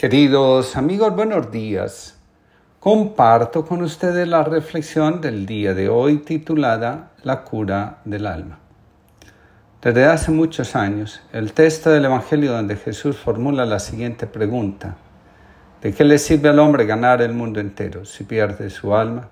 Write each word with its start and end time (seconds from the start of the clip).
Queridos 0.00 0.78
amigos, 0.78 1.14
buenos 1.14 1.50
días. 1.50 2.16
Comparto 2.78 3.66
con 3.66 3.82
ustedes 3.82 4.26
la 4.26 4.42
reflexión 4.42 5.20
del 5.20 5.44
día 5.44 5.74
de 5.74 5.90
hoy 5.90 6.20
titulada 6.20 7.10
La 7.22 7.44
cura 7.44 7.98
del 8.06 8.24
alma. 8.26 8.58
Desde 9.82 10.06
hace 10.06 10.30
muchos 10.30 10.74
años, 10.74 11.20
el 11.34 11.52
texto 11.52 11.90
del 11.90 12.06
Evangelio 12.06 12.50
donde 12.50 12.76
Jesús 12.76 13.18
formula 13.18 13.66
la 13.66 13.78
siguiente 13.78 14.26
pregunta. 14.26 14.96
¿De 15.82 15.92
qué 15.92 16.02
le 16.04 16.16
sirve 16.16 16.48
al 16.48 16.60
hombre 16.60 16.86
ganar 16.86 17.20
el 17.20 17.34
mundo 17.34 17.60
entero 17.60 18.06
si 18.06 18.24
pierde 18.24 18.70
su 18.70 18.94
alma? 18.94 19.28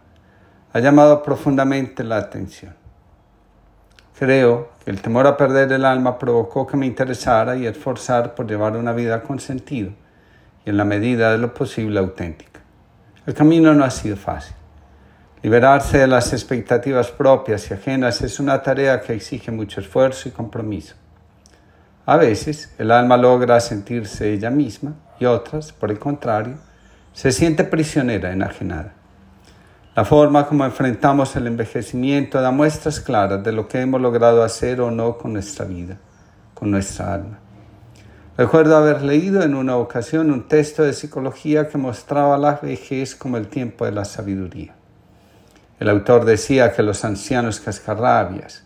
Ha 0.75 0.81
llamado 0.81 1.23
profundamente 1.23 2.05
la 2.05 2.19
atención. 2.19 2.75
Creo 4.19 4.69
que 4.85 4.91
el 4.91 5.01
temor 5.01 5.27
a 5.27 5.39
perder 5.39 5.73
el 5.73 5.87
alma 5.87 6.19
provocó 6.19 6.67
que 6.67 6.77
me 6.77 6.85
interesara 6.85 7.57
y 7.57 7.67
esforzar 7.67 8.35
por 8.35 8.47
llevar 8.47 8.77
una 8.77 8.93
vida 8.93 9.23
con 9.23 9.41
sentido 9.41 9.93
y 10.65 10.71
en 10.71 10.77
la 10.77 10.85
medida 10.85 11.33
de 11.33 11.39
lo 11.39 11.55
posible 11.55 11.99
auténtica. 11.99 12.61
El 13.27 13.35
camino 13.35 13.75
no 13.75 13.85
ha 13.85 13.91
sido 13.91 14.17
fácil. 14.17 14.55
Liberarse 15.43 15.99
de 15.99 16.07
las 16.07 16.33
expectativas 16.33 17.11
propias 17.11 17.71
y 17.71 17.75
ajenas 17.75 18.23
es 18.23 18.41
una 18.41 18.63
tarea 18.63 19.01
que 19.01 19.13
exige 19.13 19.53
mucho 19.53 19.81
esfuerzo 19.81 20.29
y 20.29 20.33
compromiso. 20.33 20.95
A 22.07 22.17
veces 22.17 22.75
el 22.79 22.91
alma 22.91 23.17
logra 23.17 23.61
sentirse 23.61 24.33
ella 24.33 24.51
misma 24.51 24.95
y 25.21 25.27
otras, 25.27 25.73
por 25.73 25.91
el 25.91 25.99
contrario, 25.99 26.57
se 27.13 27.33
siente 27.33 27.65
prisionera, 27.65 28.33
enajenada. 28.33 28.95
La 29.95 30.05
forma 30.05 30.47
como 30.47 30.65
enfrentamos 30.65 31.35
el 31.37 31.49
envejecimiento 31.49 32.41
da 32.41 32.51
muestras 32.51 33.01
claras 33.01 33.43
de 33.43 33.53
lo 33.53 33.69
que 33.69 33.81
hemos 33.81 34.01
logrado 34.01 34.43
hacer 34.43 34.81
o 34.81 34.91
no 34.91 35.19
con 35.19 35.33
nuestra 35.33 35.65
vida, 35.65 35.99
con 36.55 36.71
nuestra 36.71 37.15
alma. 37.15 37.41
Recuerdo 38.39 38.77
haber 38.77 39.03
leído 39.03 39.43
en 39.43 39.57
una 39.57 39.77
ocasión 39.77 40.31
un 40.31 40.47
texto 40.47 40.85
de 40.85 40.93
psicología 40.93 41.67
que 41.67 41.77
mostraba 41.77 42.39
la 42.39 42.61
vejez 42.63 43.17
como 43.17 43.37
el 43.37 43.49
tiempo 43.49 43.85
de 43.85 43.91
la 43.91 44.05
sabiduría. 44.05 44.77
El 45.81 45.89
autor 45.89 46.25
decía 46.25 46.73
que 46.73 46.85
los 46.85 47.05
ancianos 47.05 47.59
cascarrabias, 47.59 48.63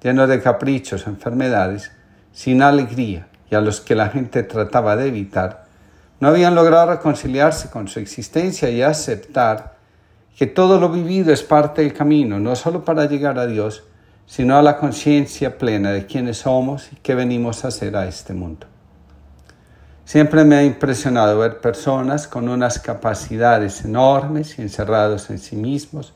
llenos 0.00 0.28
de 0.28 0.40
caprichos 0.40 1.08
enfermedades, 1.08 1.90
sin 2.30 2.62
alegría 2.62 3.26
y 3.50 3.56
a 3.56 3.60
los 3.60 3.80
que 3.80 3.96
la 3.96 4.10
gente 4.10 4.44
trataba 4.44 4.94
de 4.94 5.08
evitar, 5.08 5.64
no 6.20 6.28
habían 6.28 6.54
logrado 6.54 6.92
reconciliarse 6.92 7.68
con 7.68 7.88
su 7.88 7.98
existencia 7.98 8.70
y 8.70 8.82
aceptar 8.82 9.74
que 10.38 10.46
todo 10.46 10.78
lo 10.78 10.88
vivido 10.88 11.32
es 11.32 11.42
parte 11.42 11.82
del 11.82 11.94
camino, 11.94 12.38
no 12.38 12.54
solo 12.54 12.84
para 12.84 13.06
llegar 13.06 13.40
a 13.40 13.48
Dios, 13.48 13.82
sino 14.24 14.56
a 14.56 14.62
la 14.62 14.76
conciencia 14.76 15.58
plena 15.58 15.90
de 15.90 16.06
quiénes 16.06 16.38
somos 16.38 16.92
y 16.92 16.96
qué 17.02 17.16
venimos 17.16 17.64
a 17.64 17.68
hacer 17.68 17.96
a 17.96 18.06
este 18.06 18.32
mundo. 18.32 18.68
Siempre 20.06 20.44
me 20.44 20.54
ha 20.54 20.62
impresionado 20.62 21.40
ver 21.40 21.60
personas 21.60 22.28
con 22.28 22.48
unas 22.48 22.78
capacidades 22.78 23.84
enormes 23.84 24.56
y 24.56 24.62
encerrados 24.62 25.30
en 25.30 25.40
sí 25.40 25.56
mismos, 25.56 26.14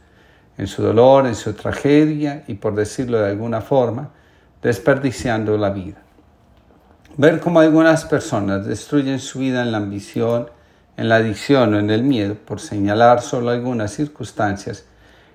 en 0.57 0.69
su 0.69 0.81
dolor, 0.81 1.27
en 1.27 1.35
su 1.35 1.55
tragedia 1.55 2.45
y, 2.47 2.55
por 2.55 2.77
decirlo 2.77 3.19
de 3.19 3.31
alguna 3.31 3.61
forma, 3.63 4.11
desperdiciando 4.63 5.59
la 5.59 5.71
vida. 5.71 5.97
Ver 7.17 7.41
cómo 7.41 7.59
algunas 7.59 8.05
personas 8.05 8.65
destruyen 8.65 9.19
su 9.19 9.41
vida 9.41 9.61
en 9.61 9.73
la 9.73 9.79
ambición, 9.79 10.49
en 10.97 11.09
la 11.09 11.17
adicción 11.17 11.75
o 11.75 11.81
en 11.81 11.91
el 11.91 12.05
miedo, 12.05 12.37
por 12.37 12.61
señalar 12.61 13.21
solo 13.23 13.51
algunas 13.51 13.91
circunstancias, 13.91 14.85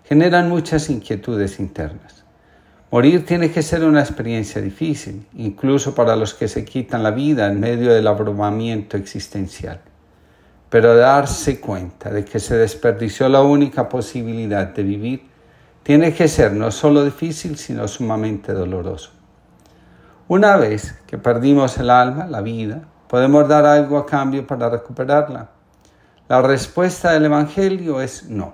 generan 0.05 0.47
muchas 0.47 0.89
inquietudes 0.89 1.59
internas. 1.59 2.24
Morir 2.95 3.25
tiene 3.25 3.51
que 3.51 3.61
ser 3.61 3.83
una 3.83 3.99
experiencia 3.99 4.61
difícil, 4.61 5.27
incluso 5.33 5.93
para 5.93 6.15
los 6.15 6.33
que 6.33 6.47
se 6.47 6.63
quitan 6.63 7.03
la 7.03 7.11
vida 7.11 7.45
en 7.47 7.59
medio 7.59 7.93
del 7.93 8.07
abrumamiento 8.07 8.95
existencial. 8.95 9.81
Pero 10.69 10.95
darse 10.95 11.59
cuenta 11.59 12.09
de 12.09 12.23
que 12.23 12.39
se 12.39 12.55
desperdició 12.55 13.27
la 13.27 13.41
única 13.41 13.89
posibilidad 13.89 14.67
de 14.67 14.83
vivir 14.83 15.27
tiene 15.83 16.13
que 16.13 16.29
ser 16.29 16.53
no 16.53 16.71
solo 16.71 17.03
difícil, 17.03 17.57
sino 17.57 17.85
sumamente 17.89 18.53
doloroso. 18.53 19.11
Una 20.29 20.55
vez 20.55 20.95
que 21.05 21.17
perdimos 21.17 21.77
el 21.77 21.89
alma, 21.89 22.27
la 22.27 22.39
vida, 22.39 22.83
podemos 23.09 23.45
dar 23.45 23.65
algo 23.65 23.97
a 23.97 24.05
cambio 24.05 24.47
para 24.47 24.69
recuperarla. 24.69 25.49
La 26.29 26.41
respuesta 26.41 27.11
del 27.11 27.25
Evangelio 27.25 27.99
es 27.99 28.29
no. 28.29 28.53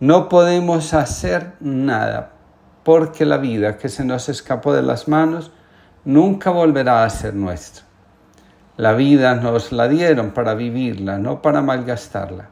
No 0.00 0.30
podemos 0.30 0.94
hacer 0.94 1.52
nada 1.60 2.39
porque 2.82 3.24
la 3.24 3.36
vida 3.36 3.78
que 3.78 3.88
se 3.88 4.04
nos 4.04 4.28
escapó 4.28 4.72
de 4.72 4.82
las 4.82 5.08
manos 5.08 5.52
nunca 6.04 6.50
volverá 6.50 7.04
a 7.04 7.10
ser 7.10 7.34
nuestra. 7.34 7.84
La 8.76 8.94
vida 8.94 9.34
nos 9.34 9.72
la 9.72 9.88
dieron 9.88 10.30
para 10.30 10.54
vivirla, 10.54 11.18
no 11.18 11.42
para 11.42 11.60
malgastarla. 11.60 12.48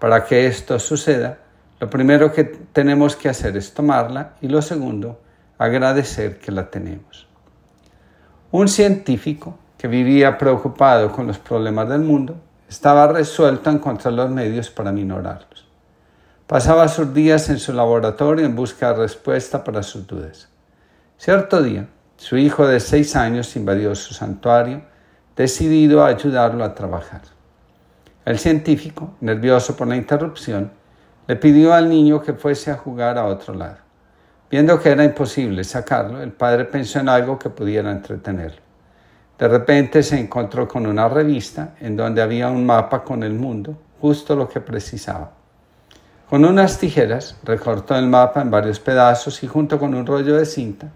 Para 0.00 0.24
que 0.24 0.46
esto 0.46 0.78
suceda, 0.78 1.38
lo 1.78 1.88
primero 1.88 2.32
que 2.32 2.44
tenemos 2.44 3.14
que 3.14 3.28
hacer 3.28 3.56
es 3.56 3.72
tomarla 3.72 4.34
y 4.40 4.48
lo 4.48 4.62
segundo, 4.62 5.20
agradecer 5.58 6.38
que 6.38 6.50
la 6.50 6.70
tenemos. 6.70 7.28
Un 8.50 8.68
científico 8.68 9.58
que 9.78 9.88
vivía 9.88 10.36
preocupado 10.38 11.10
con 11.12 11.26
los 11.26 11.38
problemas 11.38 11.88
del 11.88 12.00
mundo 12.00 12.36
estaba 12.68 13.06
resuelto 13.06 13.68
a 13.68 13.72
encontrar 13.72 14.14
los 14.14 14.30
medios 14.30 14.70
para 14.70 14.92
minorarlos. 14.92 15.51
Pasaba 16.52 16.86
sus 16.88 17.14
días 17.14 17.48
en 17.48 17.58
su 17.58 17.72
laboratorio 17.72 18.44
en 18.44 18.54
busca 18.54 18.92
de 18.92 18.98
respuesta 18.98 19.64
para 19.64 19.82
sus 19.82 20.06
dudas. 20.06 20.50
Cierto 21.16 21.62
día, 21.62 21.88
su 22.18 22.36
hijo 22.36 22.66
de 22.66 22.78
seis 22.78 23.16
años 23.16 23.56
invadió 23.56 23.94
su 23.94 24.12
santuario, 24.12 24.82
decidido 25.34 26.04
a 26.04 26.08
ayudarlo 26.08 26.62
a 26.62 26.74
trabajar. 26.74 27.22
El 28.26 28.38
científico, 28.38 29.14
nervioso 29.22 29.74
por 29.78 29.88
la 29.88 29.96
interrupción, 29.96 30.70
le 31.26 31.36
pidió 31.36 31.72
al 31.72 31.88
niño 31.88 32.20
que 32.20 32.34
fuese 32.34 32.70
a 32.70 32.76
jugar 32.76 33.16
a 33.16 33.24
otro 33.24 33.54
lado. 33.54 33.78
Viendo 34.50 34.78
que 34.78 34.90
era 34.90 35.04
imposible 35.04 35.64
sacarlo, 35.64 36.20
el 36.20 36.32
padre 36.32 36.66
pensó 36.66 37.00
en 37.00 37.08
algo 37.08 37.38
que 37.38 37.48
pudiera 37.48 37.90
entretenerlo. 37.90 38.60
De 39.38 39.48
repente 39.48 40.02
se 40.02 40.20
encontró 40.20 40.68
con 40.68 40.86
una 40.86 41.08
revista 41.08 41.76
en 41.80 41.96
donde 41.96 42.20
había 42.20 42.50
un 42.50 42.66
mapa 42.66 43.02
con 43.02 43.22
el 43.22 43.32
mundo, 43.32 43.74
justo 44.02 44.36
lo 44.36 44.46
que 44.50 44.60
precisaba. 44.60 45.40
Con 46.32 46.46
unas 46.46 46.78
tijeras 46.78 47.36
recortó 47.44 47.94
el 47.94 48.06
mapa 48.06 48.40
en 48.40 48.50
varios 48.50 48.80
pedazos 48.80 49.42
y 49.42 49.46
junto 49.46 49.78
con 49.78 49.94
un 49.94 50.06
rollo 50.06 50.38
de 50.38 50.46
cinta 50.46 50.88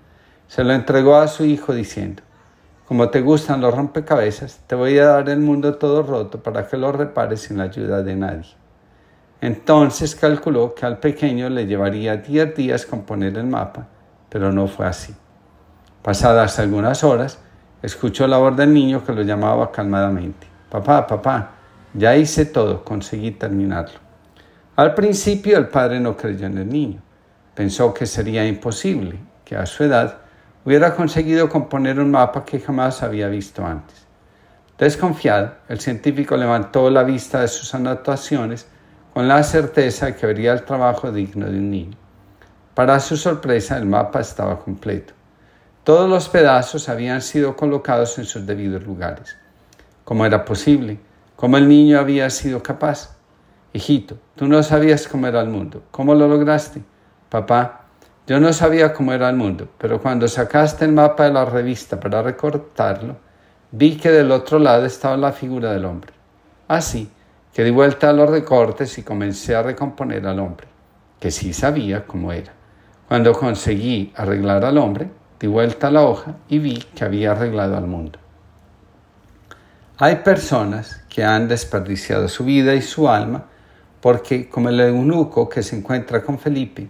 se 0.48 0.64
lo 0.64 0.72
entregó 0.72 1.16
a 1.16 1.28
su 1.28 1.44
hijo 1.44 1.74
diciendo, 1.74 2.22
como 2.88 3.10
te 3.10 3.20
gustan 3.20 3.60
los 3.60 3.74
rompecabezas, 3.74 4.60
te 4.66 4.74
voy 4.74 4.98
a 4.98 5.08
dar 5.08 5.28
el 5.28 5.40
mundo 5.40 5.74
todo 5.74 6.02
roto 6.02 6.42
para 6.42 6.66
que 6.66 6.78
lo 6.78 6.90
repares 6.90 7.42
sin 7.42 7.58
la 7.58 7.64
ayuda 7.64 8.02
de 8.02 8.16
nadie. 8.16 8.48
Entonces 9.42 10.14
calculó 10.14 10.74
que 10.74 10.86
al 10.86 11.00
pequeño 11.00 11.50
le 11.50 11.66
llevaría 11.66 12.16
diez 12.16 12.56
días 12.56 12.86
componer 12.86 13.36
el 13.36 13.46
mapa, 13.46 13.88
pero 14.30 14.50
no 14.52 14.66
fue 14.66 14.86
así. 14.86 15.14
Pasadas 16.00 16.58
algunas 16.58 17.04
horas, 17.04 17.40
Escuchó 17.82 18.26
la 18.26 18.38
voz 18.38 18.56
del 18.56 18.72
niño 18.72 19.04
que 19.04 19.12
lo 19.12 19.20
llamaba 19.20 19.70
calmadamente. 19.70 20.46
Papá, 20.70 21.06
papá, 21.06 21.50
ya 21.92 22.16
hice 22.16 22.46
todo, 22.46 22.82
conseguí 22.82 23.32
terminarlo. 23.32 24.05
Al 24.76 24.92
principio 24.92 25.56
el 25.56 25.68
padre 25.68 25.98
no 26.00 26.18
creyó 26.18 26.46
en 26.46 26.58
el 26.58 26.68
niño. 26.68 27.00
Pensó 27.54 27.94
que 27.94 28.04
sería 28.04 28.46
imposible, 28.46 29.18
que 29.42 29.56
a 29.56 29.64
su 29.64 29.84
edad 29.84 30.18
hubiera 30.66 30.94
conseguido 30.94 31.48
componer 31.48 31.98
un 31.98 32.10
mapa 32.10 32.44
que 32.44 32.60
jamás 32.60 33.02
había 33.02 33.28
visto 33.28 33.64
antes. 33.64 34.04
Desconfiado, 34.76 35.54
el 35.70 35.80
científico 35.80 36.36
levantó 36.36 36.90
la 36.90 37.04
vista 37.04 37.40
de 37.40 37.48
sus 37.48 37.74
anotaciones 37.74 38.66
con 39.14 39.26
la 39.26 39.42
certeza 39.44 40.06
de 40.06 40.16
que 40.16 40.26
vería 40.26 40.52
el 40.52 40.64
trabajo 40.64 41.10
digno 41.10 41.46
de 41.46 41.56
un 41.56 41.70
niño. 41.70 41.96
Para 42.74 43.00
su 43.00 43.16
sorpresa, 43.16 43.78
el 43.78 43.86
mapa 43.86 44.20
estaba 44.20 44.58
completo. 44.58 45.14
Todos 45.84 46.10
los 46.10 46.28
pedazos 46.28 46.90
habían 46.90 47.22
sido 47.22 47.56
colocados 47.56 48.18
en 48.18 48.26
sus 48.26 48.44
debidos 48.44 48.82
lugares. 48.82 49.38
¿Cómo 50.04 50.26
era 50.26 50.44
posible? 50.44 50.98
¿Cómo 51.34 51.56
el 51.56 51.66
niño 51.66 51.98
había 51.98 52.28
sido 52.28 52.62
capaz? 52.62 53.15
Hijito, 53.72 54.16
tú 54.34 54.46
no 54.46 54.62
sabías 54.62 55.06
cómo 55.06 55.26
era 55.26 55.40
el 55.40 55.48
mundo. 55.48 55.82
¿Cómo 55.90 56.14
lo 56.14 56.28
lograste? 56.28 56.82
Papá, 57.28 57.82
yo 58.26 58.40
no 58.40 58.52
sabía 58.52 58.92
cómo 58.92 59.12
era 59.12 59.28
el 59.28 59.36
mundo, 59.36 59.68
pero 59.78 60.00
cuando 60.00 60.28
sacaste 60.28 60.84
el 60.84 60.92
mapa 60.92 61.24
de 61.24 61.32
la 61.32 61.44
revista 61.44 62.00
para 62.00 62.22
recortarlo, 62.22 63.16
vi 63.70 63.96
que 63.96 64.10
del 64.10 64.30
otro 64.30 64.58
lado 64.58 64.86
estaba 64.86 65.16
la 65.16 65.32
figura 65.32 65.72
del 65.72 65.84
hombre. 65.84 66.12
Así 66.68 67.10
que 67.52 67.64
di 67.64 67.70
vuelta 67.70 68.10
a 68.10 68.12
los 68.12 68.28
recortes 68.28 68.96
y 68.98 69.02
comencé 69.02 69.54
a 69.54 69.62
recomponer 69.62 70.26
al 70.26 70.38
hombre, 70.38 70.66
que 71.20 71.30
sí 71.30 71.52
sabía 71.52 72.06
cómo 72.06 72.32
era. 72.32 72.52
Cuando 73.08 73.32
conseguí 73.32 74.12
arreglar 74.16 74.64
al 74.64 74.78
hombre, 74.78 75.08
Di 75.38 75.46
vuelta 75.48 75.88
a 75.88 75.90
la 75.90 76.02
hoja 76.02 76.36
y 76.48 76.58
vi 76.58 76.78
que 76.94 77.04
había 77.04 77.32
arreglado 77.32 77.76
al 77.76 77.86
mundo. 77.86 78.18
Hay 79.98 80.16
personas 80.16 81.02
que 81.10 81.24
han 81.24 81.48
desperdiciado 81.48 82.28
su 82.28 82.44
vida 82.44 82.74
y 82.74 82.80
su 82.80 83.08
alma 83.08 83.44
porque, 84.00 84.48
como 84.48 84.68
el 84.68 84.80
eunuco 84.80 85.48
que 85.48 85.62
se 85.62 85.76
encuentra 85.76 86.22
con 86.22 86.38
Felipe, 86.38 86.88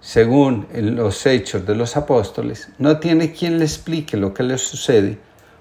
según 0.00 0.66
los 0.72 1.26
hechos 1.26 1.66
de 1.66 1.74
los 1.74 1.96
apóstoles, 1.96 2.68
no 2.78 2.98
tiene 2.98 3.32
quien 3.32 3.58
le 3.58 3.64
explique 3.64 4.16
lo 4.16 4.32
que 4.32 4.42
le 4.42 4.58
sucede 4.58 5.18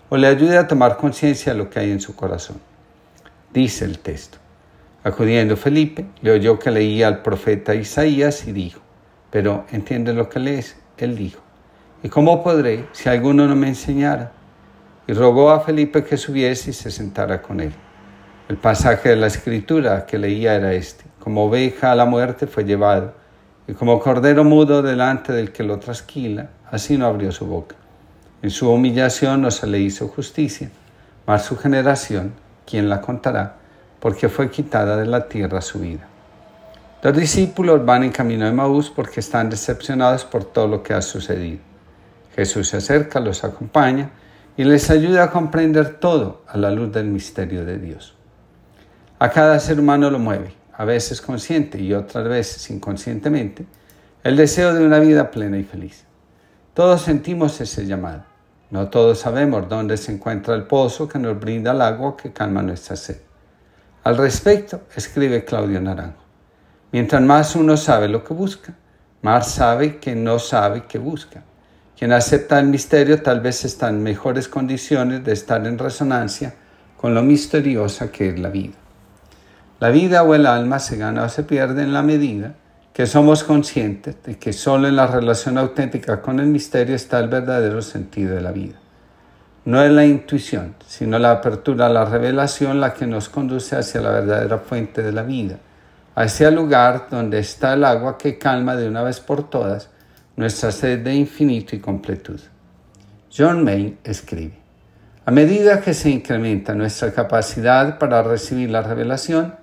o 0.10 0.18
le 0.18 0.28
ayude 0.28 0.58
a 0.58 0.68
tomar 0.68 0.98
conciencia 0.98 1.54
de 1.54 1.58
lo 1.58 1.70
que 1.70 1.80
hay 1.80 1.92
en 1.92 2.00
su 2.00 2.16
corazón. 2.16 2.60
dice 3.54 3.86
el 3.86 4.00
texto. 4.00 4.38
Acudiendo 5.04 5.56
Felipe, 5.56 6.06
le 6.22 6.32
oyó 6.32 6.60
que 6.60 6.70
leía 6.70 7.08
al 7.08 7.22
profeta 7.22 7.74
Isaías 7.74 8.46
y 8.48 8.52
dijo, 8.52 8.82
pero 9.32 9.66
¿entiende 9.72 10.14
lo 10.14 10.30
que 10.30 10.40
lees? 10.40 10.76
Él 10.98 11.16
dijo, 11.16 11.42
¿y 12.04 12.10
cómo 12.10 12.44
podré 12.44 12.86
si 12.92 13.10
alguno 13.10 13.48
no 13.48 13.56
me 13.56 13.70
enseñara? 13.70 14.32
Y 15.08 15.14
rogó 15.14 15.50
a 15.52 15.62
Felipe 15.62 16.04
que 16.04 16.18
subiese 16.18 16.72
y 16.72 16.74
se 16.74 16.92
sentara 16.92 17.42
con 17.42 17.62
él. 17.62 17.74
El 18.50 18.58
pasaje 18.58 19.10
de 19.10 19.16
la 19.16 19.28
escritura 19.28 20.06
que 20.06 20.18
leía 20.18 20.56
era 20.56 20.74
este, 20.74 21.06
como 21.20 21.46
oveja 21.46 21.92
a 21.92 21.96
la 21.96 22.06
muerte 22.06 22.48
fue 22.48 22.64
llevado, 22.64 23.14
y 23.68 23.74
como 23.74 24.00
cordero 24.00 24.44
mudo 24.44 24.82
delante 24.82 25.34
del 25.34 25.52
que 25.52 25.64
lo 25.64 25.80
trasquila, 25.80 26.50
así 26.72 26.98
no 26.98 27.06
abrió 27.06 27.32
su 27.32 27.46
boca. 27.46 27.76
En 28.42 28.50
su 28.50 28.72
humillación 28.72 29.42
no 29.42 29.52
se 29.52 29.68
le 29.68 29.80
hizo 29.80 30.08
justicia, 30.08 30.70
mas 31.26 31.44
su 31.44 31.58
generación, 31.58 32.34
¿quién 32.66 32.88
la 32.90 33.02
contará? 33.02 33.58
porque 34.00 34.30
fue 34.30 34.50
quitada 34.50 34.98
de 34.98 35.06
la 35.06 35.28
tierra 35.28 35.62
su 35.62 35.80
vida. 35.80 36.08
Los 37.02 37.16
discípulos 37.16 37.86
van 37.86 38.04
en 38.04 38.12
camino 38.12 38.46
de 38.46 38.52
Maús 38.52 38.90
porque 38.90 39.20
están 39.20 39.50
decepcionados 39.50 40.26
por 40.26 40.46
todo 40.46 40.68
lo 40.68 40.84
que 40.84 40.94
ha 40.94 41.02
sucedido. 41.02 41.60
Jesús 42.36 42.70
se 42.70 42.78
acerca, 42.78 43.20
los 43.20 43.44
acompaña 43.44 44.12
y 44.56 44.64
les 44.64 44.90
ayuda 44.90 45.26
a 45.26 45.32
comprender 45.32 46.00
todo 46.00 46.44
a 46.48 46.58
la 46.58 46.72
luz 46.72 46.92
del 46.92 47.06
misterio 47.06 47.66
de 47.66 47.78
Dios. 47.78 48.17
A 49.20 49.32
cada 49.32 49.60
ser 49.60 49.80
humano 49.80 50.12
lo 50.12 50.20
mueve, 50.20 50.54
a 50.74 50.86
veces 50.86 51.22
consciente 51.22 51.82
y 51.82 51.92
otras 51.92 52.28
veces 52.28 52.70
inconscientemente, 52.70 53.66
el 54.24 54.38
deseo 54.38 54.76
de 54.76 54.86
una 54.86 55.00
vida 55.00 55.32
plena 55.32 55.58
y 55.58 55.64
feliz. 55.64 56.04
Todos 56.76 57.02
sentimos 57.02 57.60
ese 57.60 57.88
llamado. 57.88 58.26
No 58.70 58.90
todos 58.90 59.18
sabemos 59.18 59.68
dónde 59.68 59.98
se 59.98 60.12
encuentra 60.12 60.54
el 60.54 60.68
pozo 60.68 61.08
que 61.08 61.18
nos 61.18 61.40
brinda 61.40 61.72
el 61.72 61.82
agua 61.82 62.16
que 62.16 62.32
calma 62.32 62.62
nuestra 62.62 62.96
sed. 62.96 63.18
Al 64.04 64.18
respecto, 64.18 64.82
escribe 64.96 65.44
Claudio 65.44 65.82
Naranjo, 65.82 66.24
mientras 66.92 67.22
más 67.24 67.56
uno 67.56 67.76
sabe 67.76 68.08
lo 68.08 68.24
que 68.24 68.36
busca, 68.36 68.76
más 69.24 69.50
sabe 69.52 69.98
que 69.98 70.16
no 70.16 70.38
sabe 70.38 70.84
qué 70.88 71.00
busca. 71.00 71.44
Quien 71.98 72.12
acepta 72.12 72.60
el 72.60 72.68
misterio 72.68 73.24
tal 73.24 73.42
vez 73.42 73.66
está 73.66 73.90
en 73.90 74.04
mejores 74.04 74.48
condiciones 74.48 75.24
de 75.24 75.34
estar 75.34 75.66
en 75.66 75.80
resonancia 75.80 76.54
con 76.98 77.16
lo 77.16 77.24
misteriosa 77.24 78.12
que 78.12 78.30
es 78.30 78.38
la 78.38 78.50
vida. 78.50 78.76
La 79.80 79.90
vida 79.90 80.24
o 80.24 80.34
el 80.34 80.48
alma 80.48 80.80
se 80.80 80.98
gana 80.98 81.24
o 81.24 81.30
se 81.30 81.44
pierde 81.44 81.84
en 81.84 81.94
la 81.94 82.02
medida 82.02 82.56
que 82.94 83.06
somos 83.06 83.44
conscientes 83.44 84.16
de 84.24 84.40
que 84.40 84.52
solo 84.52 84.88
en 84.88 84.96
la 84.96 85.06
relación 85.06 85.60
auténtica 85.60 86.20
con 86.20 86.40
el 86.40 86.48
misterio 86.48 86.96
está 86.96 87.20
el 87.20 87.28
verdadero 87.28 87.84
sentido 87.84 88.34
de 88.34 88.42
la 88.42 88.52
vida. 88.52 88.74
No 89.66 89.84
es 89.84 89.92
la 89.92 90.04
intuición, 90.04 90.74
sino 90.88 91.20
la 91.20 91.30
apertura 91.30 91.86
a 91.86 91.90
la 91.90 92.06
revelación 92.06 92.82
la 92.82 92.96
que 92.96 93.06
nos 93.06 93.30
conduce 93.30 93.76
hacia 93.76 94.02
la 94.02 94.10
verdadera 94.10 94.58
fuente 94.58 95.04
de 95.04 95.12
la 95.12 95.22
vida, 95.22 95.58
a 96.16 96.24
ese 96.24 96.50
lugar 96.50 97.06
donde 97.12 97.38
está 97.38 97.74
el 97.74 97.84
agua 97.84 98.18
que 98.18 98.40
calma 98.40 98.76
de 98.76 98.88
una 98.88 99.04
vez 99.04 99.20
por 99.20 99.48
todas 99.48 99.92
nuestra 100.36 100.72
sed 100.72 101.04
de 101.04 101.14
infinito 101.14 101.76
y 101.76 101.80
completud. 101.80 102.40
John 103.32 103.64
May 103.64 104.00
escribe, 104.04 104.58
a 105.24 105.30
medida 105.30 105.82
que 105.82 105.94
se 105.94 106.10
incrementa 106.10 106.74
nuestra 106.74 107.14
capacidad 107.14 108.00
para 108.00 108.24
recibir 108.24 108.72
la 108.72 108.82
revelación, 108.82 109.54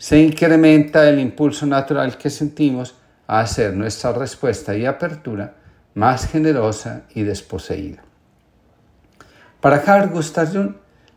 se 0.00 0.18
incrementa 0.18 1.06
el 1.10 1.20
impulso 1.20 1.66
natural 1.66 2.16
que 2.16 2.30
sentimos 2.30 2.94
a 3.26 3.40
hacer 3.40 3.74
nuestra 3.74 4.12
respuesta 4.12 4.74
y 4.74 4.86
apertura 4.86 5.56
más 5.92 6.26
generosa 6.26 7.02
y 7.14 7.22
desposeída. 7.22 8.02
Para 9.60 9.82
Carl 9.82 10.08
Gustav 10.08 10.50
Jung, 10.54 10.72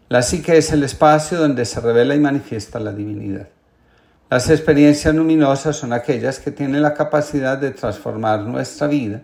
la 0.10 0.22
psique 0.22 0.58
es 0.58 0.74
el 0.74 0.84
espacio 0.84 1.40
donde 1.40 1.64
se 1.64 1.80
revela 1.80 2.14
y 2.14 2.20
manifiesta 2.20 2.78
la 2.78 2.92
divinidad. 2.92 3.48
Las 4.30 4.50
experiencias 4.50 5.16
luminosas 5.16 5.78
son 5.78 5.94
aquellas 5.94 6.40
que 6.40 6.52
tienen 6.52 6.82
la 6.82 6.94
capacidad 6.94 7.58
de 7.58 7.72
transformar 7.72 8.42
nuestra 8.42 8.88
vida 8.88 9.22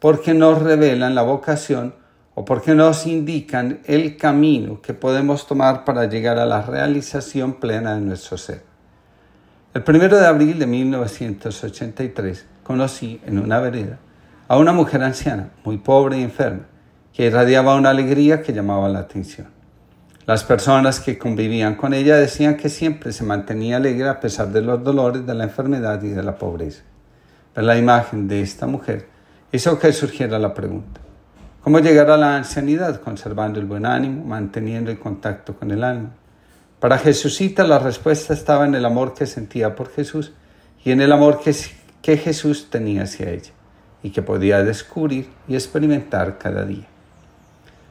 porque 0.00 0.34
nos 0.34 0.60
revelan 0.60 1.14
la 1.14 1.22
vocación 1.22 1.94
o 2.34 2.44
porque 2.44 2.74
nos 2.74 3.06
indican 3.06 3.82
el 3.84 4.16
camino 4.16 4.82
que 4.82 4.94
podemos 4.94 5.46
tomar 5.46 5.84
para 5.84 6.06
llegar 6.06 6.40
a 6.40 6.44
la 6.44 6.62
realización 6.62 7.60
plena 7.60 7.94
de 7.94 8.00
nuestro 8.00 8.36
ser. 8.36 8.65
El 9.76 9.82
primero 9.82 10.16
de 10.16 10.24
abril 10.24 10.58
de 10.58 10.66
1983 10.66 12.46
conocí 12.62 13.20
en 13.26 13.38
una 13.38 13.60
vereda 13.60 13.98
a 14.48 14.56
una 14.56 14.72
mujer 14.72 15.02
anciana, 15.02 15.50
muy 15.66 15.76
pobre 15.76 16.18
y 16.18 16.22
enferma, 16.22 16.62
que 17.12 17.26
irradiaba 17.26 17.76
una 17.76 17.90
alegría 17.90 18.40
que 18.40 18.54
llamaba 18.54 18.88
la 18.88 19.00
atención. 19.00 19.48
Las 20.24 20.44
personas 20.44 20.98
que 20.98 21.18
convivían 21.18 21.74
con 21.74 21.92
ella 21.92 22.16
decían 22.16 22.56
que 22.56 22.70
siempre 22.70 23.12
se 23.12 23.24
mantenía 23.24 23.76
alegre 23.76 24.08
a 24.08 24.18
pesar 24.18 24.48
de 24.50 24.62
los 24.62 24.82
dolores 24.82 25.26
de 25.26 25.34
la 25.34 25.44
enfermedad 25.44 26.02
y 26.02 26.08
de 26.08 26.22
la 26.22 26.38
pobreza. 26.38 26.82
Pero 27.52 27.66
la 27.66 27.76
imagen 27.76 28.28
de 28.28 28.40
esta 28.40 28.66
mujer 28.66 29.06
hizo 29.52 29.78
que 29.78 29.92
surgiera 29.92 30.38
la 30.38 30.54
pregunta, 30.54 31.02
¿cómo 31.60 31.80
llegar 31.80 32.08
a 32.08 32.16
la 32.16 32.34
ancianidad 32.34 33.02
conservando 33.02 33.60
el 33.60 33.66
buen 33.66 33.84
ánimo, 33.84 34.24
manteniendo 34.24 34.90
el 34.90 34.98
contacto 34.98 35.54
con 35.54 35.70
el 35.70 35.84
alma? 35.84 36.12
Para 36.80 36.98
Jesucita 36.98 37.64
la 37.64 37.78
respuesta 37.78 38.34
estaba 38.34 38.66
en 38.66 38.74
el 38.74 38.84
amor 38.84 39.14
que 39.14 39.26
sentía 39.26 39.74
por 39.74 39.90
Jesús 39.90 40.32
y 40.84 40.90
en 40.90 41.00
el 41.00 41.10
amor 41.10 41.40
que, 41.40 41.56
que 42.02 42.18
Jesús 42.18 42.68
tenía 42.68 43.04
hacia 43.04 43.30
ella 43.30 43.52
y 44.02 44.10
que 44.10 44.20
podía 44.20 44.62
descubrir 44.62 45.30
y 45.48 45.54
experimentar 45.54 46.36
cada 46.36 46.64
día. 46.66 46.86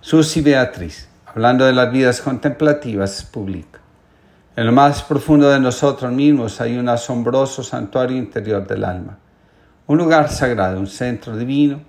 Susi 0.01 0.41
Beatriz, 0.41 1.09
hablando 1.25 1.65
de 1.65 1.73
las 1.73 1.91
vidas 1.91 2.21
contemplativas, 2.21 3.23
publica. 3.23 3.79
En 4.55 4.67
lo 4.67 4.71
más 4.71 5.01
profundo 5.01 5.49
de 5.49 5.59
nosotros 5.59 6.11
mismos 6.11 6.61
hay 6.61 6.77
un 6.77 6.88
asombroso 6.88 7.63
santuario 7.63 8.15
interior 8.15 8.67
del 8.67 8.85
alma, 8.85 9.17
un 9.88 9.97
lugar 9.97 10.29
sagrado, 10.29 10.79
un 10.79 10.88
centro 10.88 11.35
divino, 11.35 11.81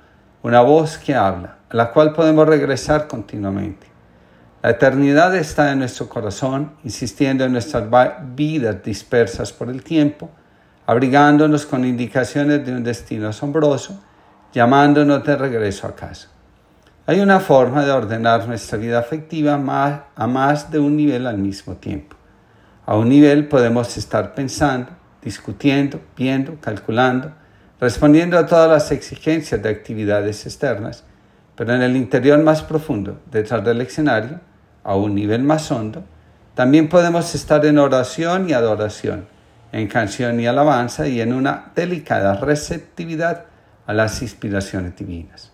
una 0.43 0.63
voz 0.63 0.97
que 0.97 1.15
habla, 1.15 1.59
a 1.69 1.77
la 1.77 1.93
cual 1.93 2.15
podemos 2.15 2.49
regresar 2.49 3.07
continuamente. 3.07 3.96
La 4.67 4.73
eternidad 4.73 5.33
está 5.37 5.71
en 5.71 5.79
nuestro 5.79 6.09
corazón, 6.09 6.73
insistiendo 6.83 7.45
en 7.45 7.53
nuestras 7.53 7.85
vidas 8.35 8.83
dispersas 8.83 9.53
por 9.53 9.69
el 9.69 9.85
tiempo, 9.85 10.29
abrigándonos 10.87 11.65
con 11.65 11.85
indicaciones 11.85 12.67
de 12.67 12.73
un 12.73 12.83
destino 12.83 13.29
asombroso, 13.29 14.03
llamándonos 14.53 15.23
de 15.23 15.37
regreso 15.37 15.87
a 15.87 15.95
casa. 15.95 16.31
Hay 17.07 17.21
una 17.21 17.39
forma 17.39 17.85
de 17.85 17.93
ordenar 17.93 18.49
nuestra 18.49 18.77
vida 18.77 18.99
afectiva 18.99 19.55
a 19.55 20.27
más 20.27 20.69
de 20.69 20.81
un 20.81 20.97
nivel 20.97 21.29
al 21.29 21.39
mismo 21.39 21.77
tiempo. 21.77 22.17
A 22.87 22.97
un 22.97 23.09
nivel 23.09 23.47
podemos 23.47 23.97
estar 23.97 24.35
pensando, 24.35 24.91
discutiendo, 25.23 26.01
viendo, 26.17 26.61
calculando, 26.61 27.31
respondiendo 27.79 28.37
a 28.37 28.47
todas 28.47 28.69
las 28.69 28.91
exigencias 28.91 29.63
de 29.63 29.69
actividades 29.69 30.45
externas, 30.45 31.05
pero 31.55 31.73
en 31.73 31.83
el 31.83 31.95
interior 31.95 32.43
más 32.43 32.63
profundo, 32.63 33.21
detrás 33.31 33.65
del 33.65 33.81
escenario, 33.81 34.41
a 34.87 34.95
un 34.95 35.17
nivel 35.17 35.43
más 35.43 35.71
hondo, 35.73 36.05
también 36.55 36.89
podemos 36.89 37.35
estar 37.35 37.67
en 37.67 37.77
oración 37.77 38.49
y 38.49 38.53
adoración, 38.53 39.27
en 39.73 39.89
canción 39.89 40.39
y 40.39 40.47
alabanza 40.47 41.09
y 41.09 41.21
en 41.21 41.33
una 41.33 41.73
delicada 41.75 42.35
receptividad 42.35 43.47
a 43.85 43.93
las 43.93 44.23
inspiraciones 44.23 44.97
divinas. 44.97 45.51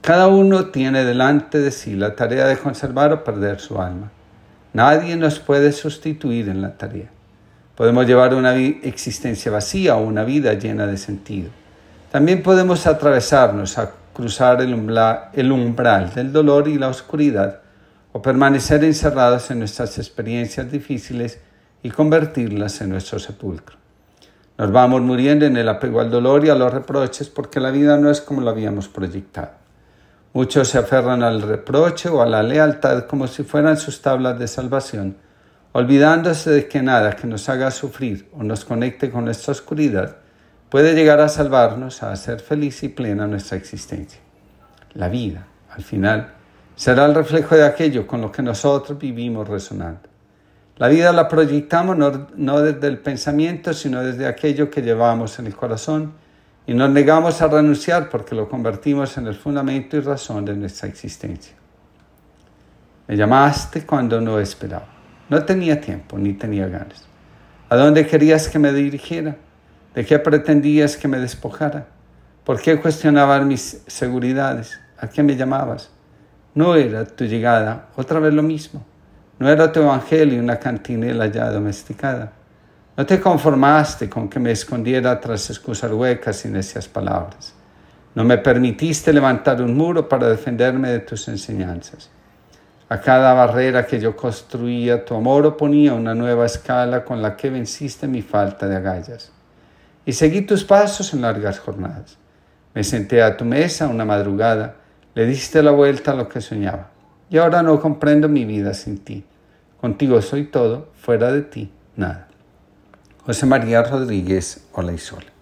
Cada 0.00 0.28
uno 0.28 0.66
tiene 0.66 1.04
delante 1.04 1.60
de 1.60 1.70
sí 1.70 1.96
la 1.96 2.16
tarea 2.16 2.46
de 2.46 2.56
conservar 2.56 3.12
o 3.12 3.22
perder 3.24 3.60
su 3.60 3.80
alma. 3.80 4.10
Nadie 4.72 5.16
nos 5.16 5.38
puede 5.38 5.70
sustituir 5.72 6.48
en 6.48 6.62
la 6.62 6.78
tarea. 6.78 7.10
Podemos 7.76 8.06
llevar 8.06 8.34
una 8.34 8.54
existencia 8.56 9.52
vacía 9.52 9.96
o 9.96 10.02
una 10.02 10.24
vida 10.24 10.54
llena 10.54 10.86
de 10.86 10.96
sentido. 10.96 11.50
También 12.10 12.42
podemos 12.42 12.86
atravesarnos 12.86 13.76
a 13.76 13.92
cruzar 14.14 14.62
el 14.62 14.72
umbral, 14.72 15.28
el 15.34 15.52
umbral 15.52 16.14
del 16.14 16.32
dolor 16.32 16.68
y 16.68 16.78
la 16.78 16.88
oscuridad 16.88 17.63
o 18.16 18.22
permanecer 18.22 18.84
encerrados 18.84 19.50
en 19.50 19.58
nuestras 19.58 19.98
experiencias 19.98 20.70
difíciles 20.70 21.40
y 21.82 21.90
convertirlas 21.90 22.80
en 22.80 22.90
nuestro 22.90 23.18
sepulcro. 23.18 23.76
Nos 24.56 24.70
vamos 24.70 25.02
muriendo 25.02 25.46
en 25.46 25.56
el 25.56 25.68
apego 25.68 26.00
al 26.00 26.12
dolor 26.12 26.44
y 26.44 26.48
a 26.48 26.54
los 26.54 26.72
reproches 26.72 27.28
porque 27.28 27.58
la 27.58 27.72
vida 27.72 27.98
no 27.98 28.08
es 28.08 28.20
como 28.20 28.40
la 28.40 28.52
habíamos 28.52 28.86
proyectado. 28.86 29.50
Muchos 30.32 30.68
se 30.68 30.78
aferran 30.78 31.24
al 31.24 31.42
reproche 31.42 32.08
o 32.08 32.22
a 32.22 32.26
la 32.26 32.44
lealtad 32.44 33.06
como 33.06 33.26
si 33.26 33.42
fueran 33.42 33.76
sus 33.76 34.00
tablas 34.00 34.38
de 34.38 34.46
salvación, 34.46 35.16
olvidándose 35.72 36.50
de 36.50 36.68
que 36.68 36.82
nada 36.82 37.16
que 37.16 37.26
nos 37.26 37.48
haga 37.48 37.72
sufrir 37.72 38.28
o 38.32 38.44
nos 38.44 38.64
conecte 38.64 39.10
con 39.10 39.24
nuestra 39.24 39.50
oscuridad 39.50 40.18
puede 40.70 40.94
llegar 40.94 41.20
a 41.20 41.28
salvarnos, 41.28 42.04
a 42.04 42.12
hacer 42.12 42.38
feliz 42.38 42.80
y 42.84 42.90
plena 42.90 43.26
nuestra 43.26 43.58
existencia. 43.58 44.20
La 44.92 45.08
vida, 45.08 45.48
al 45.68 45.82
final, 45.82 46.33
será 46.76 47.06
el 47.06 47.14
reflejo 47.14 47.54
de 47.54 47.64
aquello 47.64 48.06
con 48.06 48.20
lo 48.20 48.32
que 48.32 48.42
nosotros 48.42 48.98
vivimos 48.98 49.48
resonando. 49.48 50.08
La 50.76 50.88
vida 50.88 51.12
la 51.12 51.28
proyectamos 51.28 51.96
no, 51.96 52.60
desde 52.60 52.88
el 52.88 52.98
pensamiento, 52.98 53.72
sino 53.72 54.02
desde 54.02 54.26
aquello 54.26 54.70
que 54.70 54.82
llevamos 54.82 55.38
en 55.38 55.46
el 55.46 55.54
corazón 55.54 56.14
y 56.66 56.74
nos 56.74 56.90
negamos 56.90 57.40
a 57.42 57.46
renunciar 57.46 58.08
porque 58.08 58.34
lo 58.34 58.48
convertimos 58.48 59.16
en 59.16 59.28
el 59.28 59.36
fundamento 59.36 59.96
y 59.96 60.00
razón 60.00 60.44
de 60.44 60.54
nuestra 60.54 60.88
existencia. 60.88 61.54
Me 63.06 63.16
llamaste 63.16 63.86
cuando 63.86 64.20
no 64.20 64.40
esperaba. 64.40 64.88
No 65.28 65.44
tenía 65.44 65.80
tiempo 65.80 66.18
ni 66.18 66.32
tenía 66.32 66.66
ganas. 66.66 67.06
¿A 67.68 67.76
dónde 67.76 68.06
querías 68.06 68.48
que 68.48 68.58
me 68.58 68.72
dirigiera? 68.72 69.36
¿De 69.94 70.04
qué 70.04 70.18
pretendías 70.18 70.96
que 70.96 71.06
me 71.06 71.18
despojara? 71.18 71.86
¿Por 72.42 72.60
qué 72.60 72.80
cuestionabas 72.80 73.44
mis 73.44 73.82
seguridades? 73.86 74.80
¿A 74.98 75.08
qué 75.08 75.22
me 75.22 75.36
llamabas? 75.36 75.93
No 76.54 76.76
era 76.76 77.04
tu 77.04 77.24
llegada 77.24 77.88
otra 77.96 78.20
vez 78.20 78.32
lo 78.32 78.42
mismo. 78.42 78.84
No 79.38 79.48
era 79.48 79.72
tu 79.72 79.80
evangelio 79.80 80.40
una 80.40 80.58
cantinela 80.58 81.26
ya 81.26 81.50
domesticada. 81.50 82.32
No 82.96 83.04
te 83.04 83.20
conformaste 83.20 84.08
con 84.08 84.28
que 84.28 84.38
me 84.38 84.52
escondiera 84.52 85.18
tras 85.20 85.50
excusas 85.50 85.90
huecas 85.90 86.44
y 86.44 86.48
necias 86.48 86.86
palabras. 86.86 87.52
No 88.14 88.22
me 88.22 88.38
permitiste 88.38 89.12
levantar 89.12 89.60
un 89.60 89.76
muro 89.76 90.08
para 90.08 90.28
defenderme 90.28 90.90
de 90.90 91.00
tus 91.00 91.26
enseñanzas. 91.26 92.08
A 92.88 93.00
cada 93.00 93.34
barrera 93.34 93.84
que 93.84 93.98
yo 93.98 94.14
construía, 94.14 95.04
tu 95.04 95.16
amor 95.16 95.44
oponía 95.46 95.94
una 95.94 96.14
nueva 96.14 96.46
escala 96.46 97.04
con 97.04 97.20
la 97.20 97.34
que 97.34 97.50
venciste 97.50 98.06
mi 98.06 98.22
falta 98.22 98.68
de 98.68 98.76
agallas. 98.76 99.32
Y 100.06 100.12
seguí 100.12 100.42
tus 100.42 100.62
pasos 100.62 101.12
en 101.12 101.22
largas 101.22 101.58
jornadas. 101.58 102.16
Me 102.74 102.84
senté 102.84 103.22
a 103.22 103.36
tu 103.36 103.44
mesa 103.44 103.88
una 103.88 104.04
madrugada, 104.04 104.76
le 105.14 105.26
diste 105.26 105.62
la 105.62 105.70
vuelta 105.70 106.12
a 106.12 106.14
lo 106.14 106.28
que 106.28 106.40
soñaba. 106.40 106.90
Y 107.30 107.38
ahora 107.38 107.62
no 107.62 107.80
comprendo 107.80 108.28
mi 108.28 108.44
vida 108.44 108.74
sin 108.74 108.98
ti. 108.98 109.24
Contigo 109.80 110.20
soy 110.22 110.44
todo, 110.44 110.88
fuera 110.94 111.32
de 111.32 111.42
ti, 111.42 111.70
nada. 111.96 112.28
José 113.24 113.46
María 113.46 113.82
Rodríguez 113.82 114.66
Olaizola. 114.72 115.32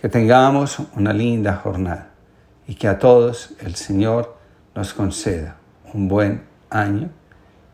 Que 0.00 0.08
tengamos 0.08 0.78
una 0.94 1.12
linda 1.12 1.56
jornada 1.56 2.10
y 2.66 2.74
que 2.74 2.86
a 2.86 2.98
todos 2.98 3.54
el 3.60 3.74
Señor 3.74 4.36
nos 4.74 4.94
conceda 4.94 5.56
un 5.92 6.06
buen 6.06 6.44
año 6.70 7.10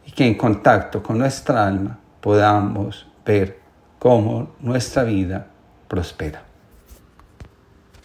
y 0.07 0.13
que 0.13 0.27
en 0.27 0.37
contacto 0.37 1.03
con 1.03 1.19
nuestra 1.19 1.67
alma 1.67 1.99
podamos 2.21 3.07
ver 3.27 3.59
cómo 3.99 4.55
nuestra 4.61 5.03
vida 5.03 5.47
prospera. 5.89 6.44